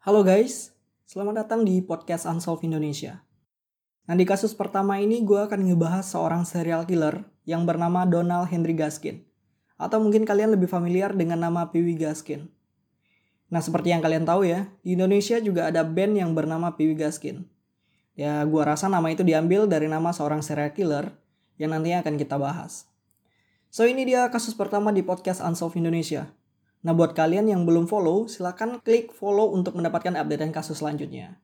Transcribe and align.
Halo 0.00 0.24
guys, 0.24 0.72
selamat 1.04 1.44
datang 1.44 1.60
di 1.60 1.76
podcast 1.84 2.24
Unsolved 2.24 2.64
Indonesia. 2.64 3.20
Nah 4.08 4.16
di 4.16 4.24
kasus 4.24 4.56
pertama 4.56 4.96
ini 4.96 5.20
gue 5.20 5.36
akan 5.36 5.60
ngebahas 5.60 6.08
seorang 6.08 6.48
serial 6.48 6.88
killer 6.88 7.28
yang 7.44 7.68
bernama 7.68 8.08
Donald 8.08 8.48
Henry 8.48 8.72
Gaskin. 8.72 9.28
Atau 9.76 10.00
mungkin 10.00 10.24
kalian 10.24 10.56
lebih 10.56 10.72
familiar 10.72 11.12
dengan 11.12 11.44
nama 11.44 11.68
Pee 11.68 11.84
Gaskin. 12.00 12.48
Nah 13.52 13.60
seperti 13.60 13.92
yang 13.92 14.00
kalian 14.00 14.24
tahu 14.24 14.48
ya, 14.48 14.72
di 14.80 14.96
Indonesia 14.96 15.36
juga 15.36 15.68
ada 15.68 15.84
band 15.84 16.16
yang 16.16 16.32
bernama 16.32 16.72
Pee 16.80 16.96
Gaskin. 16.96 17.44
Ya 18.16 18.40
gue 18.48 18.62
rasa 18.64 18.88
nama 18.88 19.04
itu 19.12 19.20
diambil 19.20 19.68
dari 19.68 19.84
nama 19.84 20.16
seorang 20.16 20.40
serial 20.40 20.72
killer 20.72 21.12
yang 21.60 21.76
nantinya 21.76 22.00
akan 22.00 22.16
kita 22.16 22.40
bahas. 22.40 22.88
So 23.68 23.84
ini 23.84 24.08
dia 24.08 24.24
kasus 24.32 24.56
pertama 24.56 24.96
di 24.96 25.04
podcast 25.04 25.44
Unsolved 25.44 25.76
Indonesia. 25.76 26.32
Nah 26.80 26.96
buat 26.96 27.12
kalian 27.12 27.52
yang 27.52 27.68
belum 27.68 27.84
follow, 27.84 28.24
silahkan 28.24 28.80
klik 28.80 29.12
follow 29.12 29.52
untuk 29.52 29.76
mendapatkan 29.76 30.16
update 30.16 30.40
dan 30.40 30.52
kasus 30.52 30.80
selanjutnya. 30.80 31.36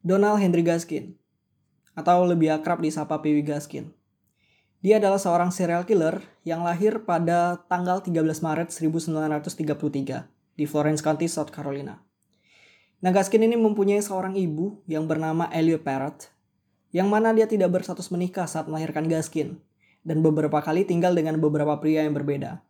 Donald 0.00 0.40
Henry 0.40 0.64
Gaskin, 0.64 1.20
atau 1.92 2.24
lebih 2.24 2.48
akrab 2.54 2.80
disapa 2.80 3.20
Pee 3.20 3.44
Gaskin. 3.44 3.92
Dia 4.80 5.02
adalah 5.02 5.18
seorang 5.18 5.50
serial 5.50 5.82
killer 5.84 6.22
yang 6.46 6.62
lahir 6.62 7.02
pada 7.02 7.60
tanggal 7.66 7.98
13 8.00 8.22
Maret 8.24 8.70
1933 8.72 10.30
di 10.54 10.64
Florence 10.64 11.02
County, 11.02 11.26
South 11.26 11.50
Carolina. 11.50 12.00
Nah, 13.02 13.10
Gaskin 13.10 13.42
ini 13.42 13.58
mempunyai 13.58 13.98
seorang 13.98 14.38
ibu 14.38 14.80
yang 14.86 15.10
bernama 15.10 15.50
Elliot 15.50 15.82
Parrott, 15.82 16.30
yang 16.94 17.10
mana 17.10 17.34
dia 17.34 17.50
tidak 17.50 17.74
berstatus 17.74 18.08
menikah 18.14 18.46
saat 18.46 18.70
melahirkan 18.70 19.10
Gaskin, 19.10 19.58
dan 20.08 20.24
beberapa 20.24 20.64
kali 20.64 20.88
tinggal 20.88 21.12
dengan 21.12 21.36
beberapa 21.36 21.76
pria 21.76 22.08
yang 22.08 22.16
berbeda. 22.16 22.64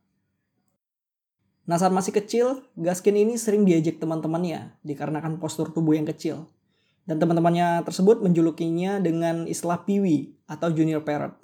Nah 1.71 1.77
saat 1.79 1.95
masih 1.95 2.11
kecil, 2.11 2.67
Gaskin 2.75 3.15
ini 3.15 3.39
sering 3.39 3.63
diajak 3.63 4.03
teman-temannya 4.03 4.75
dikarenakan 4.83 5.39
postur 5.39 5.71
tubuh 5.71 5.95
yang 5.95 6.09
kecil. 6.11 6.51
Dan 7.07 7.23
teman-temannya 7.23 7.87
tersebut 7.87 8.21
menjulukinya 8.21 8.99
dengan 8.99 9.47
istilah 9.47 9.87
piwi 9.87 10.35
atau 10.51 10.69
junior 10.75 11.07
parrot. 11.07 11.39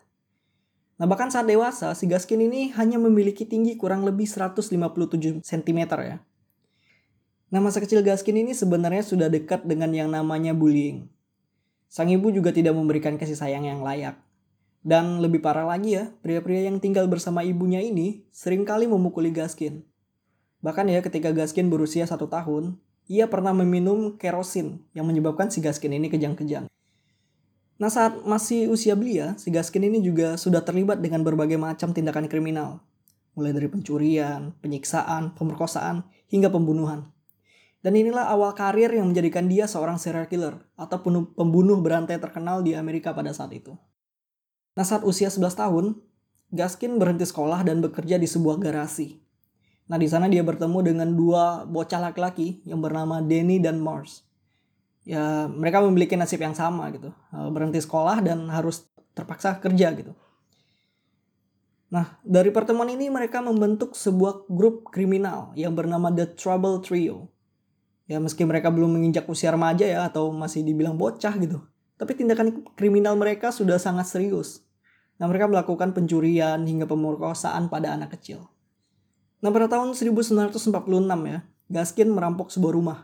Nah 0.98 1.06
bahkan 1.06 1.30
saat 1.30 1.46
dewasa, 1.46 1.94
si 1.94 2.10
Gaskin 2.10 2.42
ini 2.42 2.74
hanya 2.74 2.96
memiliki 2.96 3.46
tinggi 3.46 3.78
kurang 3.78 4.02
lebih 4.02 4.26
157 4.26 5.44
cm 5.44 5.80
ya. 6.02 6.18
Nah 7.52 7.60
masa 7.60 7.78
kecil 7.84 8.00
Gaskin 8.00 8.40
ini 8.40 8.56
sebenarnya 8.56 9.04
sudah 9.04 9.28
dekat 9.28 9.62
dengan 9.68 9.92
yang 9.92 10.08
namanya 10.08 10.56
bullying. 10.56 11.06
Sang 11.92 12.08
ibu 12.08 12.32
juga 12.32 12.50
tidak 12.50 12.74
memberikan 12.74 13.20
kasih 13.20 13.36
sayang 13.36 13.68
yang 13.68 13.84
layak. 13.84 14.23
Dan 14.84 15.24
lebih 15.24 15.40
parah 15.40 15.64
lagi 15.64 15.96
ya, 15.96 16.12
pria-pria 16.20 16.68
yang 16.68 16.76
tinggal 16.76 17.08
bersama 17.08 17.40
ibunya 17.40 17.80
ini 17.80 18.28
sering 18.28 18.68
kali 18.68 18.84
memukuli 18.84 19.32
Gaskin. 19.32 19.80
Bahkan 20.60 20.92
ya 20.92 21.00
ketika 21.00 21.32
Gaskin 21.32 21.72
berusia 21.72 22.04
satu 22.04 22.28
tahun, 22.28 22.76
ia 23.08 23.24
pernah 23.24 23.56
meminum 23.56 24.20
kerosin 24.20 24.84
yang 24.92 25.08
menyebabkan 25.08 25.48
si 25.48 25.64
Gaskin 25.64 25.96
ini 25.96 26.12
kejang-kejang. 26.12 26.68
Nah 27.80 27.90
saat 27.90 28.28
masih 28.28 28.68
usia 28.68 28.92
belia, 28.92 29.32
si 29.40 29.48
Gaskin 29.48 29.88
ini 29.88 30.04
juga 30.04 30.36
sudah 30.36 30.60
terlibat 30.60 31.00
dengan 31.00 31.24
berbagai 31.24 31.56
macam 31.56 31.96
tindakan 31.96 32.28
kriminal. 32.28 32.84
Mulai 33.40 33.56
dari 33.56 33.72
pencurian, 33.72 34.52
penyiksaan, 34.60 35.32
pemerkosaan, 35.32 36.04
hingga 36.28 36.52
pembunuhan. 36.52 37.08
Dan 37.80 37.96
inilah 37.96 38.28
awal 38.28 38.52
karir 38.52 38.92
yang 38.92 39.08
menjadikan 39.08 39.48
dia 39.48 39.64
seorang 39.64 39.96
serial 39.96 40.28
killer 40.28 40.60
atau 40.76 41.00
pembunuh 41.36 41.80
berantai 41.80 42.20
terkenal 42.20 42.60
di 42.60 42.72
Amerika 42.76 43.12
pada 43.16 43.32
saat 43.32 43.52
itu. 43.52 43.76
Nah 44.74 44.82
saat 44.82 45.06
usia 45.06 45.30
11 45.30 45.54
tahun, 45.54 45.86
Gaskin 46.54 47.02
berhenti 47.02 47.26
sekolah 47.26 47.66
dan 47.66 47.82
bekerja 47.82 48.14
di 48.14 48.30
sebuah 48.30 48.62
garasi. 48.62 49.18
Nah 49.90 49.98
di 49.98 50.06
sana 50.06 50.30
dia 50.30 50.46
bertemu 50.46 50.78
dengan 50.86 51.08
dua 51.10 51.66
bocah 51.66 51.98
laki-laki 51.98 52.62
yang 52.62 52.78
bernama 52.78 53.18
Danny 53.18 53.58
dan 53.58 53.82
Mars. 53.82 54.22
Ya 55.02 55.50
mereka 55.50 55.82
memiliki 55.82 56.14
nasib 56.14 56.40
yang 56.40 56.54
sama 56.54 56.88
gitu, 56.94 57.10
eh, 57.10 57.48
berhenti 57.50 57.82
sekolah 57.82 58.22
dan 58.22 58.46
harus 58.48 58.86
terpaksa 59.18 59.58
kerja 59.58 59.92
gitu. 59.98 60.14
Nah 61.90 62.22
dari 62.22 62.54
pertemuan 62.54 62.88
ini 62.88 63.10
mereka 63.10 63.42
membentuk 63.42 63.98
sebuah 63.98 64.46
grup 64.46 64.88
kriminal 64.94 65.50
yang 65.58 65.74
bernama 65.74 66.14
The 66.14 66.38
Trouble 66.38 66.80
Trio. 66.86 67.28
Ya 68.06 68.22
meski 68.22 68.46
mereka 68.46 68.70
belum 68.70 68.94
menginjak 68.94 69.26
usia 69.26 69.50
remaja 69.50 69.84
ya 69.84 70.06
atau 70.06 70.30
masih 70.30 70.62
dibilang 70.62 70.94
bocah 70.94 71.34
gitu. 71.34 71.60
Tapi 71.98 72.14
tindakan 72.14 72.62
kriminal 72.78 73.18
mereka 73.18 73.50
sudah 73.50 73.76
sangat 73.76 74.06
serius. 74.06 74.64
Nah, 75.18 75.30
mereka 75.30 75.46
melakukan 75.46 75.94
pencurian 75.94 76.62
hingga 76.66 76.90
pemerkosaan 76.90 77.70
pada 77.70 77.94
anak 77.94 78.18
kecil. 78.18 78.50
Nah, 79.44 79.52
pada 79.54 79.70
tahun 79.70 79.94
1946 79.94 80.64
ya, 81.28 81.38
Gaskin 81.70 82.08
merampok 82.12 82.52
sebuah 82.52 82.72
rumah. 82.76 82.98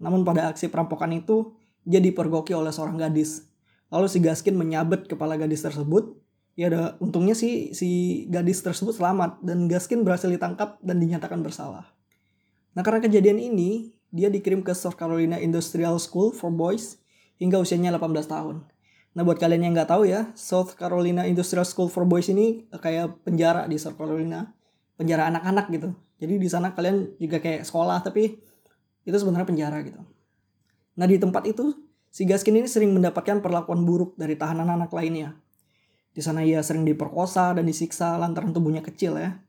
Namun 0.00 0.24
pada 0.24 0.48
aksi 0.52 0.68
perampokan 0.68 1.12
itu, 1.12 1.56
dia 1.86 2.02
dipergoki 2.02 2.52
oleh 2.52 2.74
seorang 2.74 2.98
gadis. 2.98 3.46
Lalu 3.88 4.06
si 4.10 4.18
Gaskin 4.18 4.58
menyabet 4.58 5.06
kepala 5.06 5.38
gadis 5.38 5.62
tersebut. 5.62 6.18
Ya 6.56 6.72
ada 6.72 6.96
untungnya 7.04 7.36
sih 7.36 7.76
si 7.76 8.24
gadis 8.32 8.64
tersebut 8.64 8.96
selamat 8.96 9.44
dan 9.44 9.68
Gaskin 9.68 10.02
berhasil 10.02 10.26
ditangkap 10.26 10.80
dan 10.80 10.96
dinyatakan 10.98 11.44
bersalah. 11.44 11.92
Nah 12.72 12.82
karena 12.82 13.04
kejadian 13.04 13.38
ini, 13.38 13.92
dia 14.08 14.32
dikirim 14.32 14.64
ke 14.64 14.72
South 14.72 14.96
Carolina 14.96 15.36
Industrial 15.36 15.94
School 16.00 16.32
for 16.32 16.48
Boys 16.48 16.96
hingga 17.36 17.60
usianya 17.60 17.92
18 17.92 18.26
tahun. 18.26 18.64
Nah 19.16 19.24
buat 19.24 19.40
kalian 19.40 19.64
yang 19.64 19.72
nggak 19.72 19.88
tahu 19.88 20.04
ya, 20.04 20.28
South 20.36 20.76
Carolina 20.76 21.24
Industrial 21.24 21.64
School 21.64 21.88
for 21.88 22.04
Boys 22.04 22.28
ini 22.28 22.68
kayak 22.68 23.24
penjara 23.24 23.64
di 23.64 23.80
South 23.80 23.96
Carolina, 23.96 24.52
penjara 25.00 25.32
anak-anak 25.32 25.72
gitu. 25.72 25.96
Jadi 26.20 26.36
di 26.36 26.48
sana 26.52 26.76
kalian 26.76 27.16
juga 27.16 27.40
kayak 27.40 27.64
sekolah 27.64 28.04
tapi 28.04 28.36
itu 29.08 29.16
sebenarnya 29.16 29.48
penjara 29.48 29.80
gitu. 29.80 30.04
Nah 31.00 31.08
di 31.08 31.16
tempat 31.16 31.48
itu 31.48 31.72
si 32.12 32.28
Gaskin 32.28 32.60
ini 32.60 32.68
sering 32.68 32.92
mendapatkan 32.92 33.40
perlakuan 33.40 33.88
buruk 33.88 34.20
dari 34.20 34.36
tahanan 34.36 34.68
anak 34.68 34.92
lainnya. 34.92 35.32
Di 36.12 36.20
sana 36.20 36.44
ia 36.44 36.60
sering 36.60 36.84
diperkosa 36.84 37.56
dan 37.56 37.64
disiksa 37.64 38.20
lantaran 38.20 38.52
tubuhnya 38.52 38.84
kecil 38.84 39.16
ya. 39.16 39.40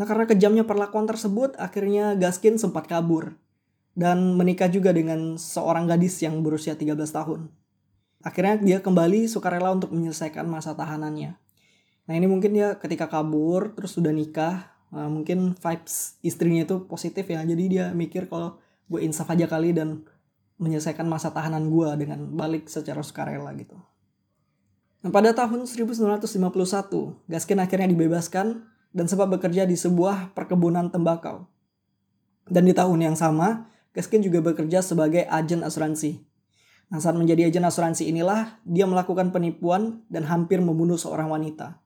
Nah 0.00 0.08
karena 0.08 0.24
kejamnya 0.24 0.64
perlakuan 0.64 1.04
tersebut 1.04 1.52
akhirnya 1.60 2.16
Gaskin 2.16 2.56
sempat 2.56 2.88
kabur 2.88 3.36
dan 3.92 4.40
menikah 4.40 4.72
juga 4.72 4.96
dengan 4.96 5.36
seorang 5.36 5.84
gadis 5.84 6.16
yang 6.24 6.40
berusia 6.40 6.72
13 6.72 6.96
tahun. 7.12 7.52
Akhirnya 8.24 8.56
dia 8.56 8.78
kembali 8.80 9.28
sukarela 9.28 9.68
untuk 9.76 9.92
menyelesaikan 9.92 10.48
masa 10.48 10.72
tahanannya. 10.72 11.36
Nah 12.08 12.14
ini 12.16 12.24
mungkin 12.24 12.56
dia 12.56 12.80
ketika 12.80 13.04
kabur 13.12 13.76
terus 13.76 14.00
sudah 14.00 14.10
nikah, 14.16 14.72
uh, 14.96 15.12
mungkin 15.12 15.52
vibes 15.52 16.16
istrinya 16.24 16.64
itu 16.64 16.88
positif 16.88 17.28
ya. 17.28 17.44
Jadi 17.44 17.64
dia 17.68 17.92
mikir 17.92 18.32
kalau 18.32 18.56
gue 18.88 19.04
insaf 19.04 19.28
aja 19.28 19.44
kali 19.44 19.76
dan 19.76 20.08
menyelesaikan 20.56 21.04
masa 21.04 21.36
tahanan 21.36 21.68
gue 21.68 21.88
dengan 22.00 22.24
balik 22.32 22.72
secara 22.72 23.04
sukarela 23.04 23.52
gitu. 23.60 23.76
Nah, 25.04 25.12
pada 25.12 25.36
tahun 25.36 25.68
1951, 25.68 27.28
Gaskin 27.28 27.60
akhirnya 27.60 27.92
dibebaskan 27.92 28.64
dan 28.96 29.04
sempat 29.04 29.28
bekerja 29.28 29.68
di 29.68 29.76
sebuah 29.76 30.32
perkebunan 30.32 30.88
tembakau. 30.88 31.44
Dan 32.48 32.64
di 32.64 32.72
tahun 32.72 33.12
yang 33.12 33.16
sama, 33.18 33.68
Gaskin 33.92 34.24
juga 34.24 34.40
bekerja 34.40 34.80
sebagai 34.80 35.28
agen 35.28 35.60
asuransi. 35.60 36.24
Nah, 36.92 37.00
saat 37.00 37.16
menjadi 37.16 37.48
agen 37.48 37.64
asuransi 37.64 38.08
inilah 38.08 38.60
dia 38.62 38.84
melakukan 38.84 39.32
penipuan 39.32 40.04
dan 40.12 40.28
hampir 40.28 40.60
membunuh 40.60 41.00
seorang 41.00 41.32
wanita. 41.32 41.84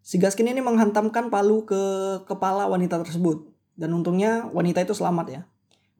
Si 0.00 0.16
Gaskin 0.16 0.48
ini 0.48 0.64
menghantamkan 0.64 1.28
palu 1.28 1.62
ke 1.68 1.80
kepala 2.24 2.66
wanita 2.66 2.98
tersebut. 3.04 3.52
Dan 3.76 3.96
untungnya 3.96 4.48
wanita 4.50 4.82
itu 4.84 4.92
selamat 4.96 5.26
ya. 5.28 5.42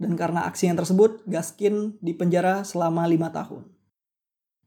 Dan 0.01 0.17
karena 0.17 0.49
aksi 0.49 0.73
yang 0.73 0.81
tersebut, 0.81 1.23
Gaskin 1.29 2.01
dipenjara 2.01 2.65
selama 2.65 3.05
lima 3.07 3.31
tahun. 3.31 3.69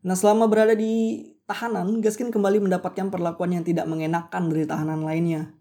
Nah 0.06 0.16
selama 0.16 0.48
berada 0.48 0.78
di 0.78 1.25
tahanan, 1.50 2.00
Gaskin 2.00 2.31
kembali 2.31 2.64
mendapatkan 2.64 3.12
perlakuan 3.12 3.52
yang 3.52 3.66
tidak 3.66 3.90
mengenakan 3.90 4.48
dari 4.48 4.64
tahanan 4.64 5.02
lainnya. 5.04 5.52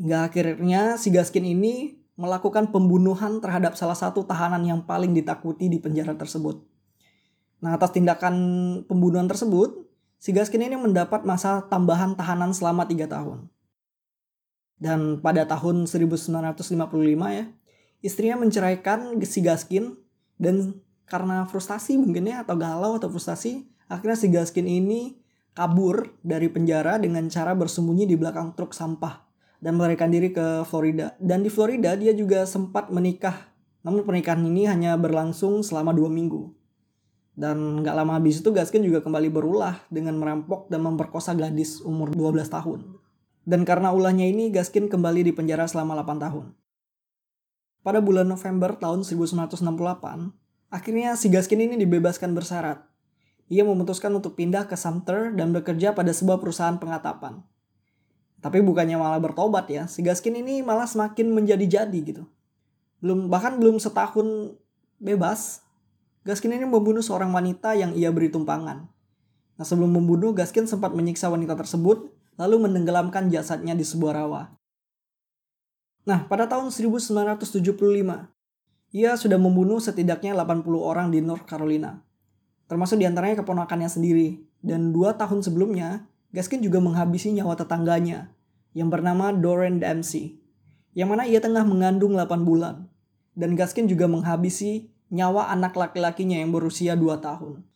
Hingga 0.00 0.32
akhirnya 0.32 0.96
si 0.96 1.12
Gaskin 1.12 1.44
ini 1.44 1.99
melakukan 2.20 2.68
pembunuhan 2.68 3.40
terhadap 3.40 3.80
salah 3.80 3.96
satu 3.96 4.28
tahanan 4.28 4.60
yang 4.68 4.84
paling 4.84 5.16
ditakuti 5.16 5.72
di 5.72 5.80
penjara 5.80 6.12
tersebut. 6.12 6.60
Nah, 7.64 7.80
atas 7.80 7.96
tindakan 7.96 8.36
pembunuhan 8.84 9.24
tersebut, 9.24 9.88
si 10.20 10.36
Gaskin 10.36 10.68
ini 10.68 10.76
mendapat 10.76 11.24
masa 11.24 11.64
tambahan 11.72 12.12
tahanan 12.12 12.52
selama 12.52 12.84
3 12.84 13.08
tahun. 13.08 13.48
Dan 14.76 15.24
pada 15.24 15.48
tahun 15.48 15.88
1955 15.88 16.60
ya, 17.32 17.44
istrinya 18.04 18.36
menceraikan 18.36 19.16
si 19.24 19.40
Gaskin 19.40 19.96
dan 20.36 20.76
karena 21.08 21.48
frustasi 21.48 21.96
mungkin 21.96 22.28
ya 22.28 22.44
atau 22.44 22.56
galau 22.60 23.00
atau 23.00 23.08
frustasi, 23.08 23.64
akhirnya 23.88 24.16
si 24.20 24.28
Gaskin 24.28 24.68
ini 24.68 25.16
kabur 25.56 26.20
dari 26.20 26.52
penjara 26.52 27.00
dengan 27.00 27.28
cara 27.32 27.56
bersembunyi 27.56 28.04
di 28.04 28.16
belakang 28.16 28.52
truk 28.56 28.76
sampah 28.76 29.29
dan 29.60 29.76
melarikan 29.76 30.08
diri 30.08 30.32
ke 30.32 30.64
Florida. 30.66 31.14
Dan 31.20 31.44
di 31.44 31.52
Florida 31.52 31.94
dia 31.94 32.16
juga 32.16 32.48
sempat 32.48 32.88
menikah. 32.88 33.52
Namun 33.80 34.04
pernikahan 34.04 34.40
ini 34.44 34.68
hanya 34.68 34.96
berlangsung 34.96 35.64
selama 35.64 35.92
dua 35.96 36.08
minggu. 36.12 36.52
Dan 37.40 37.80
gak 37.80 37.96
lama 37.96 38.20
habis 38.20 38.44
itu 38.44 38.52
Gaskin 38.52 38.84
juga 38.84 39.00
kembali 39.00 39.32
berulah 39.32 39.80
dengan 39.88 40.20
merampok 40.20 40.68
dan 40.68 40.84
memperkosa 40.84 41.32
gadis 41.32 41.80
umur 41.80 42.12
12 42.12 42.44
tahun. 42.52 43.00
Dan 43.48 43.64
karena 43.64 43.96
ulahnya 43.96 44.28
ini, 44.28 44.52
Gaskin 44.52 44.92
kembali 44.92 45.24
di 45.24 45.32
penjara 45.32 45.64
selama 45.64 45.96
8 46.04 46.20
tahun. 46.20 46.52
Pada 47.80 48.04
bulan 48.04 48.28
November 48.28 48.76
tahun 48.76 49.08
1968, 49.08 49.56
akhirnya 50.68 51.16
si 51.16 51.32
Gaskin 51.32 51.64
ini 51.64 51.80
dibebaskan 51.80 52.36
bersyarat. 52.36 52.84
Ia 53.48 53.64
memutuskan 53.64 54.12
untuk 54.12 54.36
pindah 54.36 54.68
ke 54.68 54.76
Sumter 54.76 55.32
dan 55.32 55.56
bekerja 55.56 55.96
pada 55.96 56.12
sebuah 56.12 56.44
perusahaan 56.44 56.76
pengatapan. 56.76 57.40
Tapi 58.40 58.64
bukannya 58.64 58.96
malah 58.96 59.20
bertobat 59.20 59.68
ya, 59.68 59.84
si 59.84 60.00
Gaskin 60.00 60.40
ini 60.40 60.64
malah 60.64 60.88
semakin 60.88 61.28
menjadi-jadi 61.28 61.98
gitu. 62.00 62.24
Belum 63.04 63.28
bahkan 63.28 63.60
belum 63.60 63.76
setahun 63.76 64.56
bebas, 64.96 65.60
Gaskin 66.24 66.56
ini 66.56 66.64
membunuh 66.64 67.04
seorang 67.04 67.32
wanita 67.32 67.76
yang 67.76 67.92
ia 67.96 68.08
beri 68.12 68.32
tumpangan. 68.32 68.88
Nah 69.56 69.64
sebelum 69.64 69.92
membunuh, 69.92 70.32
Gaskin 70.32 70.64
sempat 70.64 70.96
menyiksa 70.96 71.28
wanita 71.28 71.52
tersebut, 71.56 72.08
lalu 72.40 72.64
menenggelamkan 72.64 73.28
jasadnya 73.28 73.76
di 73.76 73.84
sebuah 73.84 74.24
rawa. 74.24 74.56
Nah, 76.08 76.24
pada 76.24 76.48
tahun 76.48 76.72
1975, 76.72 78.32
ia 78.90 79.14
sudah 79.14 79.38
membunuh 79.38 79.78
setidaknya 79.78 80.32
80 80.32 80.80
orang 80.80 81.12
di 81.12 81.20
North 81.20 81.44
Carolina. 81.44 82.00
Termasuk 82.66 82.98
di 82.98 83.06
antaranya 83.06 83.44
keponakannya 83.44 83.86
sendiri. 83.86 84.40
Dan 84.60 84.92
dua 84.92 85.16
tahun 85.16 85.44
sebelumnya, 85.44 86.09
Gaskin 86.30 86.62
juga 86.62 86.78
menghabisi 86.78 87.34
nyawa 87.34 87.58
tetangganya 87.58 88.30
yang 88.70 88.86
bernama 88.86 89.34
Doreen 89.34 89.82
Dempsey. 89.82 90.38
Yang 90.94 91.08
mana 91.10 91.22
ia 91.26 91.42
tengah 91.42 91.66
mengandung 91.66 92.14
8 92.14 92.46
bulan. 92.46 92.86
Dan 93.34 93.58
Gaskin 93.58 93.90
juga 93.90 94.06
menghabisi 94.06 94.90
nyawa 95.10 95.50
anak 95.50 95.74
laki-lakinya 95.74 96.38
yang 96.38 96.54
berusia 96.54 96.94
2 96.94 97.18
tahun. 97.18 97.66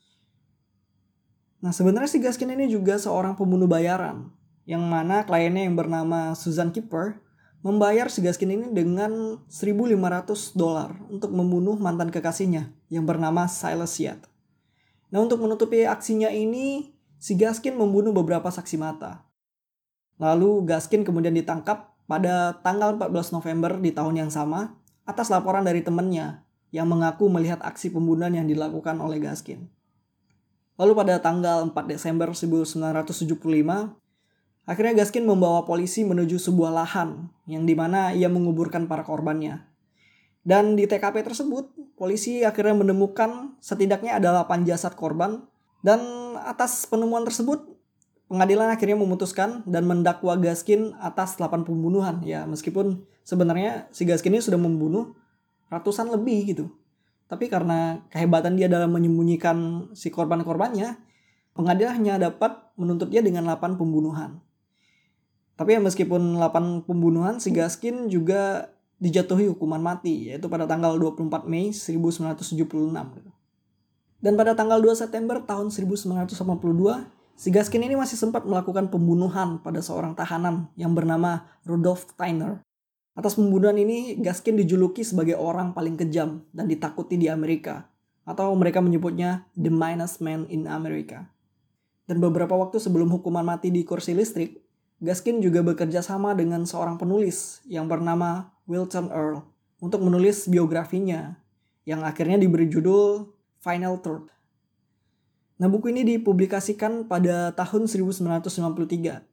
Nah 1.64 1.72
sebenarnya 1.74 2.10
si 2.10 2.22
Gaskin 2.22 2.54
ini 2.54 2.70
juga 2.70 2.94
seorang 3.00 3.34
pembunuh 3.34 3.66
bayaran. 3.66 4.30
Yang 4.64 4.84
mana 4.86 5.26
kliennya 5.26 5.66
yang 5.66 5.74
bernama 5.74 6.38
Susan 6.38 6.70
Kipper 6.70 7.18
membayar 7.64 8.06
si 8.12 8.22
Gaskin 8.22 8.54
ini 8.54 8.66
dengan 8.70 9.42
1.500 9.50 10.54
dolar 10.54 10.94
untuk 11.10 11.32
membunuh 11.34 11.74
mantan 11.80 12.12
kekasihnya 12.12 12.70
yang 12.92 13.08
bernama 13.08 13.50
Silas 13.50 13.98
Yat. 13.98 14.20
Nah 15.10 15.18
untuk 15.24 15.40
menutupi 15.40 15.88
aksinya 15.88 16.28
ini, 16.28 16.93
si 17.24 17.40
Gaskin 17.40 17.80
membunuh 17.80 18.12
beberapa 18.12 18.52
saksi 18.52 18.76
mata. 18.76 19.24
Lalu 20.20 20.68
Gaskin 20.68 21.08
kemudian 21.08 21.32
ditangkap 21.32 21.96
pada 22.04 22.60
tanggal 22.60 23.00
14 23.00 23.32
November 23.32 23.80
di 23.80 23.96
tahun 23.96 24.20
yang 24.20 24.28
sama 24.28 24.76
atas 25.08 25.32
laporan 25.32 25.64
dari 25.64 25.80
temannya 25.80 26.44
yang 26.68 26.84
mengaku 26.84 27.32
melihat 27.32 27.64
aksi 27.64 27.88
pembunuhan 27.88 28.36
yang 28.36 28.44
dilakukan 28.44 29.00
oleh 29.00 29.24
Gaskin. 29.24 29.72
Lalu 30.76 30.92
pada 30.92 31.16
tanggal 31.24 31.64
4 31.72 31.72
Desember 31.88 32.28
1975, 32.36 33.96
Akhirnya 34.64 35.04
Gaskin 35.04 35.28
membawa 35.28 35.68
polisi 35.68 36.08
menuju 36.08 36.40
sebuah 36.40 36.72
lahan 36.72 37.28
yang 37.44 37.68
di 37.68 37.76
mana 37.76 38.16
ia 38.16 38.32
menguburkan 38.32 38.88
para 38.88 39.04
korbannya. 39.04 39.60
Dan 40.40 40.72
di 40.72 40.88
TKP 40.88 41.20
tersebut, 41.20 41.68
polisi 42.00 42.44
akhirnya 42.44 42.72
menemukan 42.80 43.60
setidaknya 43.60 44.16
ada 44.16 44.44
8 44.44 44.64
jasad 44.64 44.96
korban 44.96 45.44
dan 45.84 46.00
atas 46.40 46.88
penemuan 46.88 47.28
tersebut 47.28 47.76
pengadilan 48.32 48.72
akhirnya 48.72 48.96
memutuskan 48.96 49.60
dan 49.68 49.84
mendakwa 49.84 50.40
Gaskin 50.40 50.96
atas 50.96 51.36
8 51.36 51.68
pembunuhan 51.68 52.24
ya 52.24 52.48
meskipun 52.48 53.04
sebenarnya 53.20 53.92
si 53.92 54.08
Gaskin 54.08 54.32
ini 54.32 54.40
sudah 54.40 54.56
membunuh 54.56 55.12
ratusan 55.68 56.08
lebih 56.08 56.54
gitu. 56.56 56.72
Tapi 57.24 57.48
karena 57.48 58.04
kehebatan 58.12 58.54
dia 58.54 58.68
dalam 58.68 58.92
menyembunyikan 58.92 59.88
si 59.96 60.12
korban-korbannya, 60.12 61.00
pengadilan 61.56 61.98
hanya 61.98 62.14
dapat 62.20 62.70
menuntut 62.76 63.08
dia 63.08 63.24
dengan 63.24 63.48
8 63.48 63.80
pembunuhan. 63.80 64.44
Tapi 65.56 65.78
ya 65.78 65.80
meskipun 65.80 66.38
8 66.38 66.84
pembunuhan, 66.84 67.40
si 67.40 67.54
Gaskin 67.54 68.12
juga 68.12 68.70
dijatuhi 69.00 69.50
hukuman 69.50 69.80
mati, 69.80 70.30
yaitu 70.30 70.46
pada 70.50 70.68
tanggal 70.68 70.94
24 71.00 71.48
Mei 71.48 71.72
1976. 71.72 72.54
Gitu. 72.92 73.30
Dan 74.24 74.40
pada 74.40 74.56
tanggal 74.56 74.80
2 74.80 74.96
September 74.96 75.36
tahun 75.44 75.68
1982, 75.68 76.32
si 77.36 77.52
Gaskin 77.52 77.84
ini 77.84 77.92
masih 77.92 78.16
sempat 78.16 78.48
melakukan 78.48 78.88
pembunuhan 78.88 79.60
pada 79.60 79.84
seorang 79.84 80.16
tahanan 80.16 80.72
yang 80.80 80.96
bernama 80.96 81.44
Rudolf 81.68 82.08
Steiner. 82.08 82.64
Atas 83.12 83.36
pembunuhan 83.36 83.76
ini, 83.76 84.16
Gaskin 84.16 84.56
dijuluki 84.56 85.04
sebagai 85.04 85.36
orang 85.36 85.76
paling 85.76 86.00
kejam 86.00 86.40
dan 86.56 86.64
ditakuti 86.64 87.20
di 87.20 87.28
Amerika. 87.28 87.92
Atau 88.24 88.48
mereka 88.56 88.80
menyebutnya 88.80 89.44
The 89.60 89.68
Minus 89.68 90.24
Man 90.24 90.48
in 90.48 90.64
America. 90.72 91.28
Dan 92.08 92.24
beberapa 92.24 92.56
waktu 92.56 92.80
sebelum 92.80 93.12
hukuman 93.12 93.44
mati 93.44 93.68
di 93.68 93.84
kursi 93.84 94.16
listrik, 94.16 94.56
Gaskin 95.04 95.44
juga 95.44 95.60
bekerja 95.60 96.00
sama 96.00 96.32
dengan 96.32 96.64
seorang 96.64 96.96
penulis 96.96 97.60
yang 97.68 97.92
bernama 97.92 98.56
Wilton 98.64 99.12
Earl 99.12 99.44
untuk 99.84 100.00
menulis 100.00 100.48
biografinya 100.48 101.36
yang 101.84 102.00
akhirnya 102.08 102.40
diberi 102.40 102.72
judul 102.72 103.33
Final 103.64 104.04
Truth. 104.04 104.28
Nah 105.56 105.72
buku 105.72 105.88
ini 105.88 106.04
dipublikasikan 106.04 107.08
pada 107.08 107.56
tahun 107.56 107.88
1993. 107.88 109.24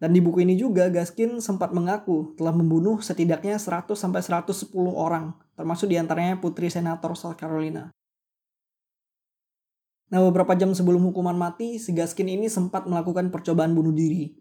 Dan 0.00 0.10
di 0.10 0.20
buku 0.24 0.48
ini 0.48 0.56
juga 0.56 0.88
Gaskin 0.88 1.44
sempat 1.44 1.76
mengaku 1.76 2.32
telah 2.40 2.56
membunuh 2.56 3.04
setidaknya 3.04 3.60
100 3.60 3.92
sampai 3.92 4.24
110 4.24 4.72
orang, 4.96 5.36
termasuk 5.60 5.92
di 5.92 6.00
antaranya 6.00 6.40
putri 6.40 6.72
senator 6.72 7.12
South 7.12 7.36
Carolina. 7.36 7.92
Nah 10.08 10.20
beberapa 10.24 10.56
jam 10.56 10.72
sebelum 10.72 11.04
hukuman 11.12 11.36
mati, 11.36 11.76
si 11.76 11.92
Gaskin 11.92 12.32
ini 12.32 12.48
sempat 12.48 12.88
melakukan 12.88 13.28
percobaan 13.28 13.76
bunuh 13.76 13.92
diri 13.92 14.40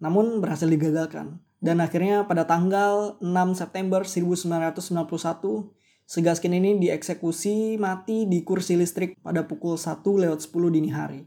namun 0.00 0.44
berhasil 0.44 0.68
digagalkan. 0.68 1.40
Dan 1.56 1.80
akhirnya 1.80 2.28
pada 2.28 2.44
tanggal 2.44 3.16
6 3.24 3.56
September 3.56 4.04
1991, 4.04 5.72
Segaskin 6.06 6.54
ini 6.54 6.78
dieksekusi 6.78 7.82
mati 7.82 8.30
di 8.30 8.46
kursi 8.46 8.78
listrik 8.78 9.18
pada 9.26 9.42
pukul 9.42 9.74
1 9.74 10.06
lewat 10.06 10.38
10 10.38 10.70
dini 10.70 10.90
hari. 10.94 11.26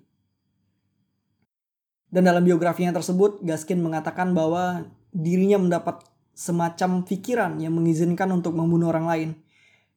Dan 2.09 2.25
dalam 2.25 2.41
biografinya 2.41 2.95
tersebut, 2.95 3.43
Gaskin 3.45 3.83
mengatakan 3.83 4.33
bahwa 4.33 4.87
dirinya 5.13 5.61
mendapat 5.61 6.01
semacam 6.33 7.03
pikiran 7.03 7.59
yang 7.59 7.75
mengizinkan 7.75 8.31
untuk 8.31 8.55
membunuh 8.55 8.89
orang 8.89 9.05
lain. 9.05 9.29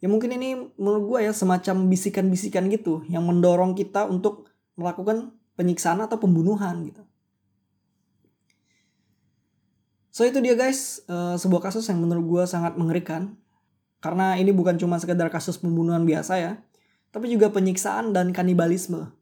Ya 0.02 0.10
mungkin 0.10 0.34
ini 0.34 0.74
menurut 0.74 1.14
gue 1.14 1.18
ya 1.30 1.32
semacam 1.32 1.86
bisikan-bisikan 1.86 2.66
gitu 2.68 3.06
yang 3.06 3.22
mendorong 3.22 3.78
kita 3.78 4.10
untuk 4.10 4.50
melakukan 4.74 5.30
penyiksaan 5.54 6.02
atau 6.02 6.18
pembunuhan 6.18 6.82
gitu. 6.90 7.06
So 10.10 10.26
itu 10.26 10.42
dia 10.42 10.58
guys, 10.58 11.06
uh, 11.06 11.38
sebuah 11.38 11.70
kasus 11.70 11.86
yang 11.88 12.02
menurut 12.02 12.26
gue 12.26 12.44
sangat 12.50 12.74
mengerikan. 12.74 13.38
Karena 14.02 14.34
ini 14.34 14.50
bukan 14.50 14.74
cuma 14.82 14.98
sekedar 14.98 15.30
kasus 15.30 15.62
pembunuhan 15.62 16.02
biasa 16.02 16.34
ya, 16.42 16.52
tapi 17.14 17.30
juga 17.30 17.54
penyiksaan 17.54 18.10
dan 18.10 18.34
kanibalisme. 18.34 19.14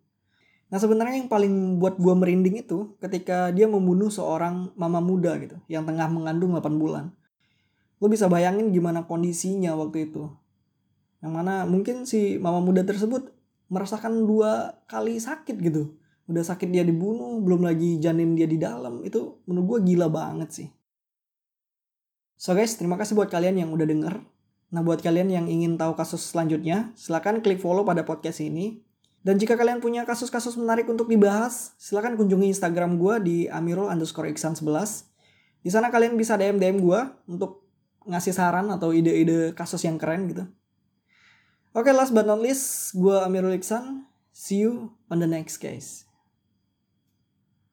Nah 0.72 0.78
sebenarnya 0.80 1.20
yang 1.20 1.28
paling 1.28 1.76
buat 1.76 2.00
gue 2.00 2.14
merinding 2.16 2.64
itu 2.64 2.96
ketika 2.96 3.52
dia 3.52 3.68
membunuh 3.68 4.08
seorang 4.08 4.72
mama 4.78 5.04
muda 5.04 5.37
gitu, 5.37 5.60
yang 5.68 5.84
tengah 5.84 6.08
mengandung 6.08 6.56
8 6.56 6.80
bulan. 6.80 7.12
Lo 8.00 8.08
bisa 8.08 8.32
bayangin 8.32 8.72
gimana 8.72 9.04
kondisinya 9.04 9.76
waktu 9.76 10.08
itu. 10.08 10.32
Yang 11.20 11.32
mana 11.37 11.68
mungkin 11.68 12.08
si 12.08 12.40
mama 12.40 12.64
muda 12.64 12.80
tersebut 12.80 13.37
merasakan 13.68 14.25
dua 14.25 14.80
kali 14.88 15.20
sakit 15.20 15.60
gitu. 15.60 15.92
Udah 16.25 16.40
sakit 16.40 16.72
dia 16.72 16.87
dibunuh, 16.87 17.42
belum 17.44 17.68
lagi 17.68 18.00
janin 18.00 18.32
dia 18.32 18.49
di 18.49 18.56
dalam. 18.56 19.04
Itu 19.04 19.44
menurut 19.44 19.84
gue 19.84 19.92
gila 19.92 20.08
banget 20.08 20.49
sih. 20.49 20.68
So 22.40 22.56
guys, 22.56 22.78
terima 22.80 22.96
kasih 22.96 23.12
buat 23.18 23.28
kalian 23.28 23.60
yang 23.60 23.70
udah 23.75 23.84
denger. 23.84 24.14
Nah 24.70 24.86
buat 24.86 25.02
kalian 25.02 25.30
yang 25.30 25.46
ingin 25.50 25.74
tahu 25.74 25.98
kasus 25.98 26.22
selanjutnya, 26.30 26.94
silahkan 26.94 27.42
klik 27.42 27.58
follow 27.58 27.82
pada 27.82 28.06
podcast 28.06 28.38
ini. 28.42 28.82
Dan 29.20 29.36
jika 29.36 29.52
kalian 29.58 29.84
punya 29.84 30.08
kasus-kasus 30.08 30.56
menarik 30.56 30.88
untuk 30.88 31.04
dibahas, 31.04 31.76
silahkan 31.76 32.16
kunjungi 32.16 32.56
Instagram 32.56 32.96
gue 32.96 33.14
di 33.20 33.36
amirul 33.52 33.92
underscore 33.92 34.32
iksan 34.32 34.56
11. 34.56 35.10
Di 35.60 35.68
sana 35.68 35.92
kalian 35.92 36.16
bisa 36.16 36.40
DM-DM 36.40 36.80
gue 36.80 37.00
untuk 37.28 37.68
ngasih 38.08 38.32
saran 38.32 38.72
atau 38.72 38.96
ide-ide 38.96 39.52
kasus 39.52 39.84
yang 39.84 40.00
keren 40.00 40.24
gitu. 40.32 40.48
Oke, 41.70 41.86
okay, 41.86 41.94
last 41.94 42.10
but 42.10 42.26
not 42.26 42.42
least, 42.42 42.96
gue 42.98 43.14
Amirul 43.22 43.54
Iksan. 43.54 44.02
See 44.34 44.66
you 44.66 44.90
on 45.06 45.22
the 45.22 45.30
next 45.30 45.62
case. 45.62 46.10